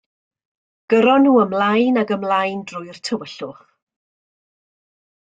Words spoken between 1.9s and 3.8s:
ac ymlaen drwy'r tywyllwch.